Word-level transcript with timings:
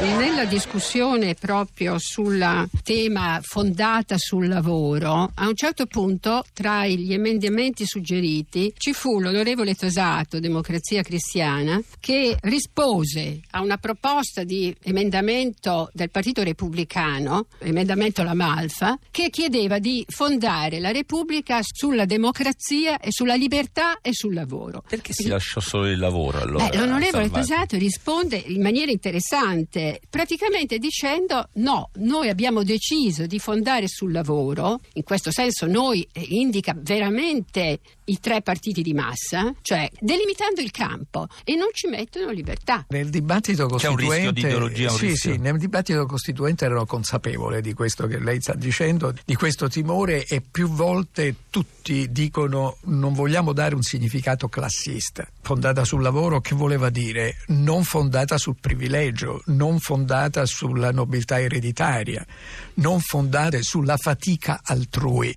Nella 0.00 0.44
discussione 0.44 1.34
proprio 1.34 1.98
sul 1.98 2.68
tema 2.84 3.40
fondata 3.42 4.16
sul 4.16 4.46
lavoro, 4.46 5.32
a 5.34 5.48
un 5.48 5.56
certo 5.56 5.86
punto 5.86 6.44
tra 6.54 6.86
gli 6.86 7.12
emendamenti 7.12 7.84
suggeriti 7.84 8.72
ci 8.76 8.92
fu 8.92 9.18
l'onorevole 9.18 9.74
Tosato, 9.74 10.38
Democrazia 10.38 11.02
Cristiana, 11.02 11.82
che 11.98 12.36
rispose 12.42 13.40
a 13.50 13.60
una 13.60 13.76
proposta 13.76 14.44
di 14.44 14.72
emendamento 14.84 15.90
del 15.92 16.10
Partito 16.10 16.44
Repubblicano, 16.44 17.46
emendamento 17.58 18.22
La 18.22 18.34
Malfa, 18.34 18.96
che 19.10 19.30
chiedeva 19.30 19.80
di 19.80 20.04
fondare 20.08 20.78
la 20.78 20.92
Repubblica 20.92 21.58
sulla 21.62 22.04
democrazia 22.04 23.00
e 23.00 23.08
sulla 23.10 23.34
libertà 23.34 23.98
e 24.00 24.10
sul 24.12 24.34
lavoro. 24.34 24.84
Perché 24.88 25.12
si 25.12 25.26
lasciò 25.26 25.58
solo 25.58 25.88
il 25.88 25.98
lavoro 25.98 26.40
allora? 26.40 26.70
Eh, 26.70 26.76
l'onorevole 26.76 27.30
Tosato 27.30 27.76
risponde 27.76 28.36
in 28.36 28.62
maniera 28.62 28.92
interessante 28.92 29.86
praticamente 30.08 30.78
dicendo 30.78 31.48
no, 31.54 31.90
noi 31.94 32.28
abbiamo 32.28 32.62
deciso 32.62 33.26
di 33.26 33.38
fondare 33.38 33.88
sul 33.88 34.12
lavoro, 34.12 34.80
in 34.94 35.02
questo 35.02 35.30
senso 35.30 35.66
noi 35.66 36.06
eh, 36.12 36.24
indica 36.28 36.74
veramente 36.76 37.80
i 38.08 38.20
tre 38.20 38.42
partiti 38.42 38.82
di 38.82 38.92
massa, 38.94 39.52
cioè 39.62 39.88
delimitando 40.00 40.60
il 40.60 40.70
campo 40.70 41.26
e 41.44 41.54
non 41.54 41.68
ci 41.72 41.86
mettono 41.88 42.30
libertà. 42.30 42.84
Nel 42.88 43.08
dibattito 43.10 43.66
costituente, 43.66 44.02
C'è 44.02 44.08
un 44.08 44.12
rischio 44.12 44.32
di 44.32 44.40
ideologia, 44.40 44.90
un 44.90 44.96
sì, 44.98 45.06
rischio. 45.06 45.32
sì, 45.32 45.38
nel 45.38 45.58
dibattito 45.58 46.06
costituente 46.06 46.64
erano 46.64 46.86
consapevole 46.86 47.60
di 47.60 47.72
questo 47.74 48.06
che 48.06 48.18
lei 48.18 48.40
sta 48.40 48.54
dicendo, 48.54 49.14
di 49.24 49.34
questo 49.34 49.68
timore 49.68 50.24
e 50.24 50.40
più 50.40 50.68
volte 50.68 51.34
tutti 51.50 52.10
dicono 52.10 52.76
non 52.84 53.12
vogliamo 53.12 53.52
dare 53.52 53.74
un 53.74 53.82
significato 53.82 54.48
classista. 54.48 55.26
Fondata 55.42 55.84
sul 55.84 56.02
lavoro 56.02 56.40
che 56.40 56.54
voleva 56.54 56.90
dire 56.90 57.36
non 57.48 57.84
fondata 57.84 58.36
sul 58.38 58.56
privilegio, 58.60 59.42
non 59.46 59.78
fondata 59.78 60.44
sulla 60.46 60.92
nobiltà 60.92 61.40
ereditaria, 61.40 62.24
non 62.74 63.00
fondata 63.00 63.60
sulla 63.62 63.96
fatica 63.96 64.60
altrui. 64.62 65.34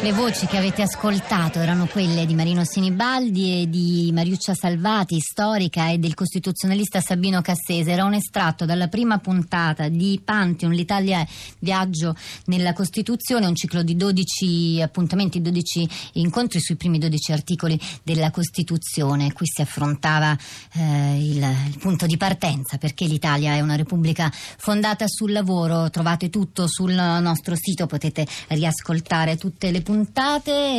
Le 0.00 0.12
voci 0.12 0.46
che 0.46 0.56
avete 0.56 0.82
ascoltato 0.82 1.58
erano 1.58 1.86
quelle 1.86 2.24
di 2.24 2.36
Marino 2.36 2.64
Sinibaldi 2.64 3.62
e 3.62 3.68
di 3.68 4.10
Mariuccia 4.12 4.54
Salvati, 4.54 5.18
storica, 5.18 5.90
e 5.90 5.98
del 5.98 6.14
costituzionalista 6.14 7.00
Sabino 7.00 7.42
Cassese. 7.42 7.90
Era 7.90 8.04
un 8.04 8.14
estratto 8.14 8.64
dalla 8.64 8.86
prima 8.86 9.18
puntata 9.18 9.88
di 9.88 10.20
Pantheon, 10.24 10.72
l'Italia 10.72 11.26
viaggio 11.58 12.14
nella 12.44 12.74
Costituzione, 12.74 13.46
un 13.46 13.56
ciclo 13.56 13.82
di 13.82 13.96
12 13.96 14.80
appuntamenti, 14.80 15.42
12 15.42 15.88
incontri 16.12 16.60
sui 16.60 16.76
primi 16.76 16.98
12 16.98 17.32
articoli 17.32 17.78
della 18.04 18.30
Costituzione. 18.30 19.32
Qui 19.32 19.46
si 19.46 19.62
affrontava 19.62 20.34
eh, 20.74 21.18
il, 21.18 21.38
il 21.38 21.78
punto 21.78 22.06
di 22.06 22.16
partenza 22.16 22.78
perché 22.78 23.04
l'Italia 23.04 23.54
è 23.54 23.60
una 23.60 23.74
repubblica 23.74 24.30
fondata 24.32 25.06
sul 25.08 25.32
lavoro. 25.32 25.90
Trovate 25.90 26.30
tutto 26.30 26.68
sul 26.68 26.92
nostro 26.92 27.56
sito, 27.56 27.86
potete 27.86 28.24
riascoltare 28.46 29.36
tutte 29.36 29.72
le 29.72 29.80
puntate 29.80 29.96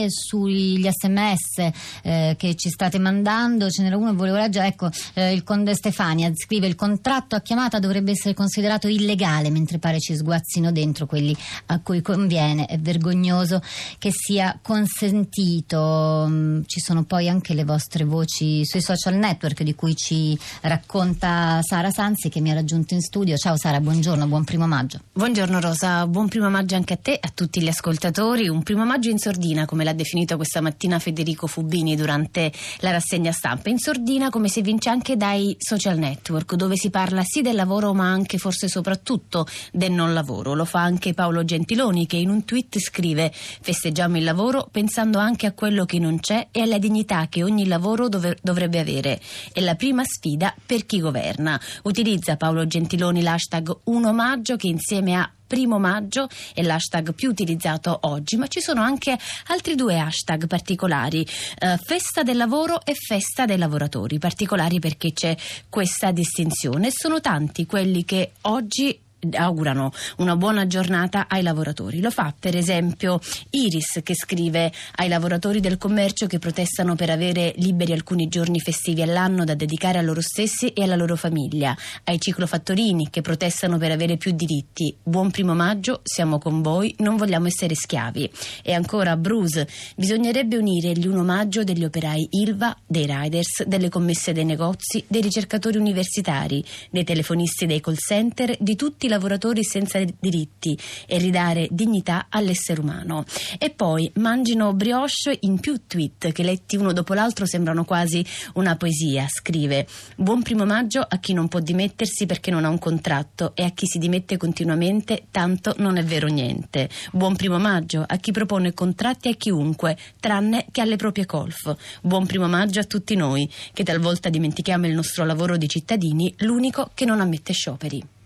sugli 0.08 0.88
sms 0.90 1.72
eh, 2.04 2.36
che 2.38 2.56
ci 2.56 2.70
state 2.70 3.00
mandando. 3.00 3.70
Ce 3.70 3.82
n'era 3.82 3.98
uno 3.98 4.12
che 4.12 4.16
volevo 4.16 4.38
leggere. 4.38 4.68
Ecco, 4.68 4.90
eh, 5.14 5.34
il 5.34 5.44
Conde 5.44 5.76
Stefania 5.76 6.32
scrive: 6.36 6.68
Il 6.68 6.76
contratto 6.76 7.36
a 7.36 7.42
chiamata 7.42 7.80
dovrebbe 7.80 8.12
essere 8.12 8.34
considerato 8.34 8.88
illegale, 8.88 9.50
mentre 9.50 9.80
pare 9.80 10.00
ci 10.00 10.16
sguazzino 10.16 10.72
dentro 10.72 11.06
quelli 11.06 11.36
a 11.68 11.80
cui 11.80 12.02
conviene. 12.02 12.66
È 12.66 12.78
vergognoso 12.78 13.62
che 13.98 14.12
sia 14.12 14.58
consentito. 14.62 16.26
Mm, 16.28 16.62
Ci 16.66 16.80
sono 16.80 17.04
poi 17.04 17.30
anche 17.30 17.54
le 17.54 17.64
vostre 17.64 18.04
voci 18.04 18.66
sui 18.66 18.82
social 18.82 19.16
network 19.16 19.64
di 19.64 19.76
cui 19.76 19.96
ci 19.96 20.38
racconta 20.62 21.60
Sara 21.62 21.92
Sanzi 21.92 22.30
che 22.30 22.42
mi 22.42 22.52
ha 22.52 22.54
raggiunto 22.54 22.94
in 22.94 23.02
studio. 23.02 23.36
Ciao 23.38 23.58
Sara, 23.58 23.80
buongiorno, 23.80 24.28
buon 24.28 24.44
primo 24.44 24.68
maggio. 24.68 25.00
Buongiorno 25.14 25.60
Rosa, 25.60 26.06
buon 26.08 26.28
primo 26.28 26.50
maggio 26.50 26.76
anche 26.76 26.94
a 26.94 26.98
te 26.98 27.14
e 27.14 27.20
a 27.22 27.32
tutti 27.34 27.62
gli 27.62 27.68
ascoltatori. 27.68 28.48
Un 28.48 28.64
primo 28.64 28.86
maggio 28.86 28.99
in 29.08 29.18
sordina, 29.18 29.66
come 29.66 29.86
l'ha 29.86 29.94
definito 29.94 30.36
questa 30.36 30.60
mattina 30.60 31.00
Federico 31.00 31.48
Fubini 31.48 31.96
durante 31.96 32.52
la 32.80 32.92
rassegna 32.92 33.32
stampa. 33.32 33.70
In 33.70 33.78
sordina 33.78 34.30
come 34.30 34.50
si 34.50 34.62
vince 34.62 34.90
anche 34.90 35.16
dai 35.16 35.56
social 35.58 35.98
network, 35.98 36.56
dove 36.56 36.76
si 36.76 36.90
parla 36.90 37.24
sì 37.24 37.42
del 37.42 37.56
lavoro 37.56 37.94
ma 37.94 38.12
anche 38.12 38.38
forse 38.38 38.68
soprattutto 38.68 39.48
del 39.72 39.92
non 39.92 40.14
lavoro. 40.14 40.54
Lo 40.54 40.66
fa 40.66 40.82
anche 40.82 41.14
Paolo 41.14 41.46
Gentiloni 41.46 42.06
che 42.06 42.18
in 42.18 42.30
un 42.30 42.44
tweet 42.44 42.80
scrive 42.80 43.32
festeggiamo 43.34 44.18
il 44.18 44.24
lavoro 44.24 44.68
pensando 44.70 45.20
anche 45.20 45.46
a 45.46 45.54
quello 45.54 45.86
che 45.86 46.00
non 46.00 46.20
c'è 46.20 46.48
e 46.52 46.62
alla 46.62 46.80
dignità 46.80 47.28
che 47.30 47.44
ogni 47.44 47.68
lavoro 47.68 48.10
dove- 48.10 48.38
dovrebbe 48.42 48.80
avere. 48.80 49.22
È 49.54 49.62
la 49.62 49.76
prima 49.76 50.04
sfida 50.04 50.54
per 50.66 50.86
chi 50.86 51.00
governa. 51.00 51.60
Utilizza 51.84 52.36
Paolo 52.36 52.68
Gentiloni 52.68 53.22
l'hashtag 53.22 53.78
1 53.86 54.12
maggio 54.12 54.56
che 54.56 54.68
insieme 54.68 55.16
a 55.16 55.32
primo 55.50 55.80
maggio 55.80 56.30
è 56.54 56.62
l'hashtag 56.62 57.14
più 57.16 57.30
utilizzato 57.30 57.98
oggi, 58.04 58.38
ma 58.38 58.46
ci 58.46 58.62
sono 58.62 58.84
anche 58.84 59.18
altri 59.48 59.74
due 59.74 59.98
hashtag 59.98 60.46
particolari, 60.46 61.26
eh, 61.58 61.78
festa 61.84 62.22
del 62.22 62.38
lavoro 62.38 62.86
e 62.86 62.94
festa 62.94 63.46
dei 63.46 63.58
lavoratori, 63.58 64.20
particolari 64.20 64.80
perché 64.80 65.12
c'è 65.12 65.36
questa 65.68 66.12
distinzione. 66.12 66.92
Sono 66.92 67.20
tanti 67.20 67.66
quelli 67.66 68.06
che 68.06 68.34
oggi 68.42 69.08
augurano 69.32 69.92
una 70.18 70.36
buona 70.36 70.68
giornata 70.68 71.28
ai 71.28 71.42
lavoratori. 71.42 72.02
Lo 72.02 72.12
fa 72.12 72.34
per 72.38 72.56
esempio 72.56 73.20
Iris 73.52 74.00
che 74.04 74.16
scrive 74.16 74.72
ai 74.96 75.08
lavoratori 75.10 75.60
del 75.60 75.78
commercio 75.78 76.28
che 76.28 76.40
protestano 76.40 76.96
per 76.96 77.10
avere 77.10 77.54
liberi 77.58 77.94
alcuni 77.94 78.28
giorni 78.28 78.60
festivi 78.60 79.02
all'anno 79.02 79.44
da 79.44 79.56
dedicare 79.56 79.98
a 79.98 80.02
loro 80.02 80.22
stessi 80.22 80.70
e 80.70 80.84
alla 80.84 80.96
loro 80.96 81.16
famiglia, 81.16 81.76
ai 82.06 82.20
ciclofattorini 82.20 83.10
che 83.10 83.22
protestano 83.22 83.78
per 83.78 83.92
avere 83.92 84.18
più 84.18 84.32
diritti. 84.32 84.96
Buon 85.04 85.32
primo 85.32 85.54
maggio, 85.54 86.02
siamo 86.04 86.40
con 86.40 86.62
voi, 86.62 86.96
non 87.00 87.18
vogliamo 87.18 87.48
essere 87.48 87.76
schiavi. 87.76 88.30
E 88.64 88.74
ancora 88.74 89.18
Bruce, 89.18 89.68
bisognerebbe 89.96 90.56
unire 90.56 90.94
gli 90.94 91.08
1 91.08 91.24
maggio 91.24 91.64
degli 91.64 91.84
operai 91.84 92.28
Ilva, 92.32 92.76
dei 92.86 93.06
riders, 93.06 93.64
delle 93.66 93.90
commesse 93.90 94.32
dei 94.32 94.46
negozi, 94.46 95.04
dei 95.08 95.22
ricercatori 95.22 95.78
universitari, 95.78 96.64
dei 96.90 97.04
telefonisti 97.04 97.66
dei 97.66 97.82
call 97.82 97.96
center, 97.96 98.56
di 98.60 98.76
tutti 98.76 99.08
lavoratori 99.10 99.64
senza 99.64 100.02
diritti 100.20 100.78
e 101.06 101.18
ridare 101.18 101.68
dignità 101.72 102.28
all'essere 102.30 102.80
umano. 102.80 103.26
E 103.58 103.70
poi 103.72 104.10
mangino 104.16 104.74
brioche 104.74 105.38
in 105.42 105.60
più 105.60 105.82
tweet 105.88 106.32
che 106.32 106.44
letti 106.44 106.76
uno 106.76 106.94
dopo 106.94 107.14
l'altro 107.14 107.46
sembrano 107.46 107.84
quasi 107.84 108.26
una 108.54 108.76
poesia. 108.76 109.28
Scrive: 109.28 109.88
Buon 110.16 110.42
primo 110.42 110.66
maggio 110.66 111.02
a 111.02 111.18
chi 111.18 111.34
non 111.34 111.48
può 111.48 111.60
dimettersi 111.60 112.26
perché 112.26 112.52
non 112.52 112.66
ha 112.66 112.70
un 112.70 112.80
contratto 112.80 113.52
e 113.56 113.64
a 113.64 113.72
chi 113.72 113.88
si 113.88 113.98
dimette 113.98 114.38
continuamente 114.38 115.26
tanto 115.32 115.74
non 115.78 115.98
è 115.98 116.04
vero 116.04 116.28
niente. 116.28 116.90
Buon 117.12 117.36
primo 117.36 117.58
maggio 117.58 118.04
a 118.06 118.18
chi 118.18 118.32
propone 118.32 118.74
contratti 118.74 119.30
a 119.30 119.34
chiunque, 119.34 119.98
tranne 120.20 120.68
che 120.72 120.82
alle 120.82 120.96
proprie 120.96 121.26
colf. 121.26 121.76
Buon 122.02 122.26
primo 122.26 122.48
maggio 122.48 122.80
a 122.80 122.84
tutti 122.84 123.16
noi 123.16 123.50
che 123.74 123.84
talvolta 123.84 124.30
dimentichiamo 124.30 124.88
il 124.88 124.94
nostro 124.94 125.26
lavoro 125.26 125.58
di 125.58 125.68
cittadini, 125.68 126.34
l'unico 126.40 126.92
che 126.94 127.06
non 127.06 127.22
ammette 127.22 127.54
scioperi. 127.54 128.18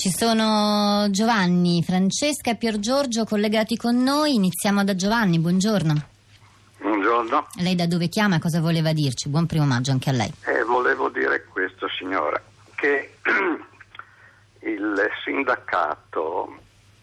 Ci 0.00 0.12
sono 0.16 1.10
Giovanni, 1.10 1.82
Francesca 1.82 2.52
e 2.52 2.56
Pier 2.56 2.78
Giorgio 2.78 3.26
collegati 3.26 3.76
con 3.76 4.02
noi. 4.02 4.32
Iniziamo 4.32 4.82
da 4.82 4.94
Giovanni, 4.94 5.38
buongiorno. 5.38 5.94
Buongiorno, 6.78 7.48
Lei 7.56 7.74
da 7.74 7.86
dove 7.86 8.08
chiama 8.08 8.36
e 8.36 8.38
cosa 8.38 8.62
voleva 8.62 8.94
dirci? 8.94 9.28
Buon 9.28 9.44
primo 9.44 9.66
maggio 9.66 9.90
anche 9.90 10.08
a 10.08 10.14
lei. 10.14 10.32
Eh, 10.46 10.64
volevo 10.64 11.10
dire 11.10 11.44
questo 11.44 11.86
signora, 11.98 12.42
che 12.76 13.16
il 14.60 15.10
sindacato 15.22 16.56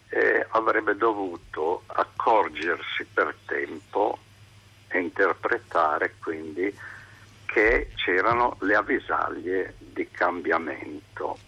eh, 0.08 0.44
avrebbe 0.48 0.96
dovuto 0.96 1.84
accorgersi 1.86 3.06
per 3.14 3.32
tempo 3.46 4.18
e 4.88 4.98
interpretare 4.98 6.16
quindi 6.20 6.76
che 7.44 7.92
c'erano 7.94 8.56
le 8.62 8.74
avvisaglie 8.74 9.76
di 9.78 10.08
cambiamento 10.10 11.38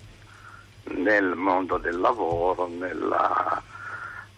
nel 0.96 1.34
mondo 1.34 1.78
del 1.78 1.98
lavoro, 1.98 2.66
nella, 2.68 3.62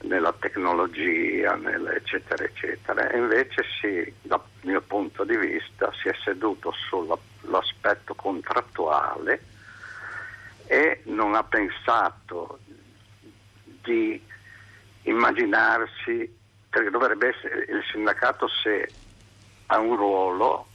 nella 0.03 0.33
tecnologia, 0.39 1.55
nel 1.57 1.87
eccetera 1.89 2.45
eccetera. 2.45 3.13
Invece 3.15 3.65
si, 3.81 4.15
dal 4.23 4.41
mio 4.63 4.81
punto 4.83 5.25
di 5.25 5.37
vista, 5.37 5.93
si 6.01 6.09
è 6.09 6.15
seduto 6.23 6.73
sull'aspetto 6.89 8.15
contrattuale 8.15 9.43
e 10.67 11.03
non 11.05 11.35
ha 11.35 11.43
pensato 11.43 12.59
di 13.83 14.21
immaginarsi, 15.03 16.39
perché 16.71 16.91
dovrebbe 16.91 17.29
essere 17.29 17.67
il 17.69 17.83
sindacato 17.91 18.49
se 18.49 18.89
ha 19.67 19.79
un 19.79 19.97
ruolo 19.97 20.67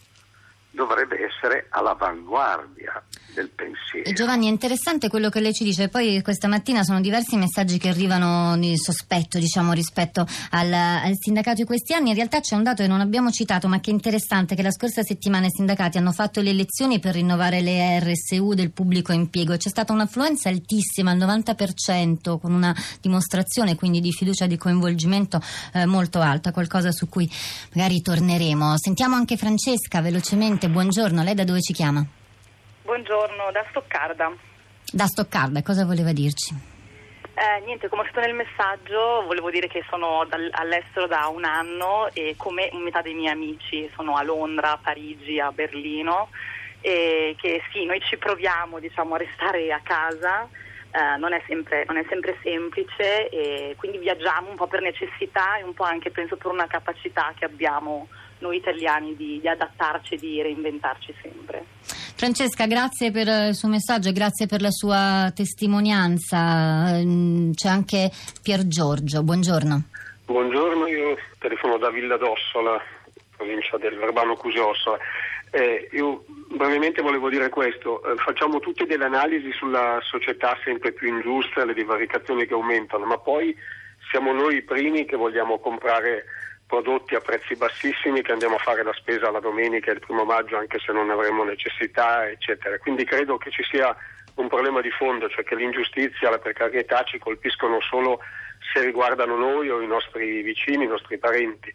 dovrebbe 0.78 1.18
essere 1.26 1.66
all'avanguardia 1.70 3.04
del 3.34 3.50
pensiero. 3.50 4.12
Giovanni, 4.14 4.46
è 4.46 4.50
interessante 4.50 5.10
quello 5.10 5.30
che 5.30 5.40
lei 5.40 5.54
ci 5.54 5.64
dice. 5.64 5.90
Poi 5.90 6.22
questa 6.22 6.48
mattina 6.48 6.84
sono 6.84 7.02
diversi 7.02 7.36
messaggi 7.36 7.80
che 7.80 7.90
arrivano 7.90 8.58
di 8.58 8.78
sospetto, 8.78 9.40
diciamo, 9.40 9.74
rispetto 9.74 10.26
al, 10.52 10.72
al, 10.72 11.14
sindacato 11.16 11.58
di 11.58 11.64
questi 11.66 11.94
anni. 11.94 12.10
In 12.10 12.16
realtà 12.16 12.40
c'è 12.40 12.56
un 12.56 12.62
dato 12.62 12.84
che 12.84 12.88
non 12.88 13.00
abbiamo 13.00 13.32
citato, 13.32 13.68
ma 13.68 13.80
che 13.80 13.90
è 13.90 13.94
interessante, 13.94 14.56
che 14.56 14.62
la 14.62 14.72
scorsa 14.72 15.02
settimana 15.02 15.48
i 15.48 15.52
sindacati 15.52 15.98
hanno 15.98 16.12
fatto 16.12 16.42
le 16.42 16.52
elezioni 16.52 17.00
per 17.00 17.14
rinnovare 17.14 17.62
le 17.62 18.00
RSU 18.00 18.54
del 18.54 18.72
pubblico 18.72 19.12
impiego. 19.12 19.58
C'è 19.58 19.70
stata 19.70 19.94
un'affluenza 19.94 20.50
altissima, 20.50 21.10
al 21.10 21.18
90%, 21.18 22.40
con 22.40 22.54
una 22.54 22.76
dimostrazione 23.02 23.76
quindi 23.76 24.00
di 24.00 24.12
fiducia 24.12 24.46
e 24.46 24.48
di 24.48 24.58
coinvolgimento 24.58 25.42
eh, 25.74 25.88
molto 25.88 26.22
alta, 26.22 26.52
qualcosa 26.52 26.92
su 26.92 27.10
cui 27.10 27.30
magari 27.74 28.00
torneremo. 28.02 28.76
Sentiamo 28.78 29.16
anche 29.16 29.38
Francesca 29.38 30.02
velocemente. 30.02 30.67
Buongiorno, 30.68 31.24
lei 31.24 31.34
da 31.34 31.44
dove 31.44 31.62
ci 31.62 31.74
chiama? 31.74 32.06
Buongiorno, 32.84 33.52
da 33.52 33.66
Stoccarda. 33.70 34.32
Da 34.92 35.06
Stoccarda, 35.06 35.62
cosa 35.62 35.86
voleva 35.86 36.12
dirci? 36.12 36.54
Eh, 37.34 37.64
niente, 37.66 37.88
come 37.88 38.02
ho 38.02 38.06
scritto 38.06 38.22
nel 38.22 38.34
messaggio, 38.34 39.24
volevo 39.26 39.52
dire 39.52 39.68
che 39.68 39.86
sono 39.90 40.26
dal, 40.28 40.50
all'estero 40.52 41.06
da 41.06 41.28
un 41.28 41.46
anno 41.46 42.10
e 42.14 42.34
come 42.36 42.70
metà 42.74 43.02
dei 43.02 43.14
miei 43.14 43.32
amici 43.32 43.90
sono 43.96 44.16
a 44.16 44.24
Londra, 44.24 44.72
a 44.72 44.80
Parigi, 44.82 45.40
a 45.40 45.52
Berlino 45.52 46.30
e 46.82 47.36
che 47.40 47.62
sì, 47.72 47.86
noi 47.86 48.02
ci 48.02 48.18
proviamo 48.18 48.80
diciamo, 48.80 49.16
a 49.16 49.18
restare 49.18 49.72
a 49.72 49.82
casa, 49.84 50.48
eh, 50.92 51.18
non, 51.18 51.34
è 51.34 51.42
sempre, 51.48 51.86
non, 51.88 51.98
è 51.98 52.06
sempre, 52.10 52.38
semplice 52.42 53.30
e 53.30 53.76
quindi 53.78 54.00
viaggiamo 54.00 54.50
un 54.50 54.56
po' 54.56 54.68
per 54.68 54.82
necessità 54.82 55.58
e 55.58 55.64
un 55.64 55.74
po' 55.74 55.84
anche 55.84 56.12
penso 56.12 56.38
per 56.38 56.52
una 56.52 56.68
capacità 56.68 57.34
che 57.38 57.46
abbiamo 57.46 58.08
noi 58.40 58.58
italiani 58.58 59.16
di, 59.16 59.40
di 59.40 59.48
adattarci 59.48 60.16
e 60.16 60.18
di 60.18 60.42
reinventarci 60.42 61.14
sempre. 61.22 61.66
Francesca, 62.16 62.66
grazie 62.66 63.12
per 63.12 63.28
il 63.28 63.54
suo 63.54 63.70
messaggio 63.70 64.10
e 64.10 64.12
grazie 64.12 64.48
per 64.48 64.62
la 64.62 64.72
sua 64.72 65.32
testimonianza. 65.36 67.00
Mm, 67.04 67.52
c'è 67.52 67.70
anche 67.70 68.10
Pier 68.42 68.68
Giorgio, 68.68 69.24
buongiorno. 69.24 69.84
Buongiorno, 70.26 70.88
io 70.88 71.16
telefono 71.40 71.78
da 71.78 71.90
Villa 71.90 72.18
d'Ossola, 72.18 72.82
provincia 73.36 73.78
del 73.78 73.96
Verbano 73.98 74.36
Cusiosola. 74.36 74.98
Eh, 75.52 75.88
io 75.94 76.26
brevemente 76.50 77.02
volevo 77.02 77.30
dire 77.30 77.50
questo, 77.50 78.04
eh, 78.04 78.16
facciamo 78.18 78.60
tutte 78.60 78.86
delle 78.86 79.06
analisi 79.06 79.52
sulla 79.54 80.00
società 80.02 80.58
sempre 80.64 80.92
più 80.92 81.08
ingiusta, 81.08 81.64
le 81.64 81.74
divaricazioni 81.74 82.46
che 82.46 82.54
aumentano, 82.54 83.06
ma 83.06 83.18
poi 83.18 83.56
siamo 84.12 84.34
noi 84.34 84.58
i 84.58 84.64
primi 84.64 85.06
che 85.06 85.16
vogliamo 85.16 85.60
comprare 85.60 86.26
prodotti 86.68 87.16
a 87.16 87.22
prezzi 87.22 87.56
bassissimi 87.56 88.22
che 88.22 88.34
andiamo 88.34 88.56
a 88.56 88.60
fare 88.60 88.84
la 88.84 88.94
spesa 88.94 89.32
la 89.32 89.40
domenica 89.40 89.90
e 89.90 89.96
il 89.96 90.02
primo 90.02 90.26
maggio 90.26 90.58
anche 90.58 90.80
se 90.80 90.92
non 90.92 91.10
avremo 91.10 91.44
necessità, 91.44 92.30
eccetera. 92.30 92.78
Quindi 92.78 93.06
credo 93.06 93.38
che 93.38 93.50
ci 93.50 93.64
sia 93.64 93.96
un 94.36 94.50
problema 94.50 94.82
di 94.82 94.92
fondo, 94.92 95.30
cioè 95.30 95.44
che 95.44 95.56
l'ingiustizia, 95.56 96.30
la 96.30 96.40
precarietà 96.40 97.04
ci 97.04 97.18
colpiscono 97.18 97.80
solo 97.82 98.20
se 98.74 98.84
riguardano 98.84 99.36
noi 99.36 99.70
o 99.70 99.82
i 99.82 99.88
nostri 99.88 100.42
vicini, 100.42 100.84
i 100.84 100.88
nostri 100.88 101.18
parenti. 101.18 101.74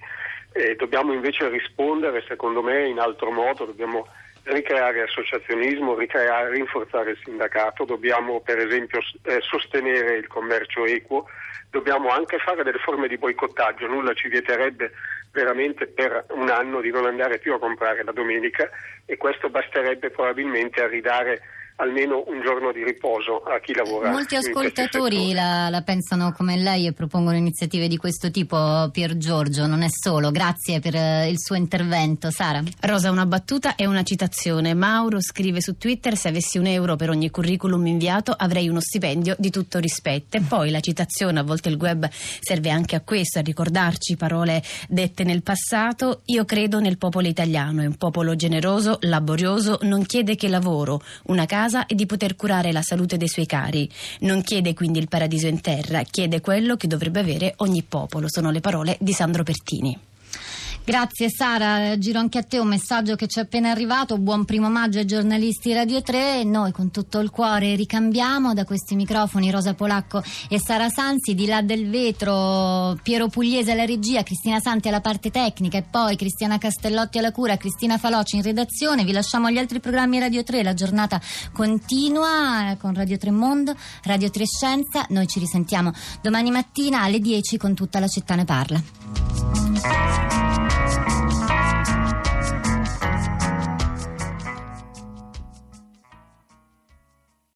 E 0.53 0.77
dobbiamo 0.77 1.13
invece 1.13 1.49
rispondere, 1.49 2.23
secondo 2.29 2.63
me, 2.63 2.87
in 2.87 2.99
altro 2.99 3.31
modo, 3.31 3.65
dobbiamo 3.65 4.07
ricreare 4.45 5.03
associazionismo, 5.03 5.95
ricreare, 5.95 6.51
rinforzare 6.51 7.13
il 7.13 7.19
sindacato, 7.23 7.85
dobbiamo 7.85 8.41
per 8.41 8.59
esempio 8.59 9.01
eh, 9.25 9.41
sostenere 9.41 10.17
il 10.17 10.27
commercio 10.27 10.85
equo, 10.85 11.29
dobbiamo 11.71 12.09
anche 12.11 12.39
fare 12.39 12.63
delle 12.65 12.79
forme 12.79 13.09
di 13.09 13.19
boicottaggio, 13.19 13.87
nulla 13.87 14.15
ci 14.15 14.29
vieterebbe 14.29 14.93
veramente 15.33 15.87
per 15.87 16.27
un 16.31 16.51
anno 16.51 16.81
di 16.81 16.91
non 16.91 17.07
andare 17.07 17.39
più 17.39 17.55
a 17.55 17.59
comprare 17.59 18.05
la 18.05 18.13
domenica 18.13 18.69
e 19.07 19.17
questo 19.17 19.49
basterebbe 19.49 20.11
probabilmente 20.11 20.83
a 20.83 20.89
ridare 20.89 21.41
almeno 21.77 22.23
un 22.27 22.41
giorno 22.43 22.73
di 22.73 22.85
riposo 22.85 23.43
a 23.43 23.59
chi 23.61 23.75
lavora. 23.75 24.11
Molti 24.11 24.37
ascoltatori 24.37 25.33
la, 25.33 25.69
la, 25.71 25.83
pensano 25.83 26.33
come 26.33 26.57
lei 26.57 26.87
e 26.87 26.93
propongono 26.93 27.37
iniziative 27.37 27.89
di 27.89 27.97
questo 27.97 28.31
tipo, 28.31 28.89
Pier 28.93 29.17
Giorgio, 29.17 29.67
non 29.67 29.83
è 29.83 29.89
solo. 29.89 30.31
Grazie 30.31 30.81
per 30.81 30.95
uh, 30.95 31.29
il 31.29 31.39
suo 31.39 31.57
intervento. 31.57 32.31
Sara. 32.31 32.63
Rosa, 32.81 33.11
una 33.11 33.27
battuta 33.27 33.75
e 33.75 33.87
una 33.87 34.03
citazione. 34.03 34.75
Mauro 34.75 35.21
scrive 35.21 35.61
su 35.61 35.77
Twitter: 35.77 36.17
Se 36.17 36.29
avessi 36.29 36.59
un 36.59 36.67
euro 36.67 36.97
per 36.97 37.11
ogni 37.11 37.31
curriculum 37.31 37.87
inviato 37.87 38.33
avrei 38.33 38.69
uno 38.69 38.81
stipendio 38.81 39.35
di 39.39 39.51
tutto 39.51 39.79
rispetto. 39.79 40.37
E 40.37 40.41
poi 40.41 40.71
la 40.71 40.81
citazione, 40.81 41.41
a 41.41 41.43
volte 41.43 41.69
il 41.69 41.77
web 41.77 42.09
serve 42.11 42.71
anche 42.71 42.97
a 42.97 43.01
questo, 43.01 43.39
a 43.39 43.43
ricordarci 43.43 44.17
parole 44.17 44.63
dette 44.89 45.25
nel 45.25 45.43
passato. 45.43 46.21
Io 46.27 46.45
credo 46.45 46.81
nel 46.81 46.99
popolo 46.99 47.27
italiano, 47.27 47.83
è 47.83 47.87
un 47.87 47.97
popolo 47.97 48.37
generoso, 48.37 48.99
laborioso, 49.03 49.79
non 49.83 50.05
chiede 50.05 50.37
che 50.37 50.49
lavoro, 50.49 51.03
una 51.25 51.47
casa 51.47 51.62
casa 51.63 51.87
e 51.87 51.95
di 51.95 52.07
poter 52.07 52.35
curare 52.35 52.73
la 52.73 52.83
salute 52.83 53.17
dei 53.17 53.29
suoi 53.29 53.47
cari. 53.47 53.89
Non 54.21 54.43
chiede 54.43 54.75
quindi 54.75 54.99
il 54.99 55.09
paradiso 55.09 55.47
in 55.47 55.61
terra, 55.61 56.03
chiede 56.03 56.41
quello 56.41 56.77
che 56.77 56.89
dovrebbe 56.89 57.21
avere 57.21 57.55
ogni 57.59 57.83
popolo. 57.83 58.27
Sono 58.29 58.51
le 58.51 58.61
parole 58.61 58.97
di 58.99 59.13
Sandro 59.13 59.45
Pertini. 59.45 60.11
Grazie 60.85 61.31
Sara, 61.31 61.97
giro 61.97 62.19
anche 62.19 62.39
a 62.39 62.43
te 62.43 62.59
un 62.59 62.67
messaggio 62.67 63.15
che 63.15 63.29
ci 63.29 63.39
è 63.39 63.43
appena 63.43 63.71
arrivato, 63.71 64.19
buon 64.19 64.45
primo 64.45 64.69
maggio 64.69 64.99
ai 64.99 65.05
giornalisti 65.05 65.73
Radio 65.73 66.03
3 66.03 66.41
e 66.41 66.45
noi 66.45 66.73
con 66.73 66.91
tutto 66.91 67.21
il 67.21 67.31
cuore 67.31 67.77
ricambiamo. 67.77 68.53
Da 68.53 68.65
questi 68.65 68.97
microfoni 68.97 69.53
Rosa 69.53 69.75
Polacco 69.75 70.25
e 70.49 70.59
Sara 70.59 70.89
Sanzi, 70.89 71.37
di 71.37 71.47
là 71.47 71.63
del 71.63 71.89
vetro 71.89 72.99
Piero 73.01 73.29
Pugliese 73.29 73.71
alla 73.71 73.85
regia, 73.85 74.25
Cristina 74.25 74.59
Santi 74.59 74.89
alla 74.89 75.01
parte 75.01 75.31
tecnica 75.31 75.79
e 75.79 75.85
poi 75.89 76.17
Cristiana 76.17 76.59
Castellotti 76.59 77.19
alla 77.19 77.31
cura, 77.31 77.57
Cristina 77.57 77.97
Faloci 77.97 78.37
in 78.37 78.43
redazione, 78.43 79.05
vi 79.05 79.13
lasciamo 79.13 79.47
agli 79.47 79.59
altri 79.59 79.79
programmi 79.79 80.19
Radio 80.19 80.43
3, 80.43 80.65
la 80.65 80.75
giornata 80.75 81.21
continua 81.53 82.77
con 82.81 82.93
Radio 82.93 83.19
3 83.19 83.31
Mondo, 83.31 83.77
Radio 84.03 84.31
3 84.31 84.45
Scienza, 84.47 85.07
noi 85.11 85.29
ci 85.29 85.39
risentiamo 85.39 85.93
domani 86.21 86.51
mattina 86.51 87.03
alle 87.03 87.21
10 87.21 87.57
con 87.57 87.75
tutta 87.75 88.01
la 88.01 88.09
città 88.09 88.35
ne 88.35 88.45
parla. 88.45 90.52